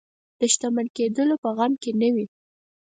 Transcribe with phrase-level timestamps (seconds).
[0.39, 2.25] د شتمن کېدلو په غم کې نه وي.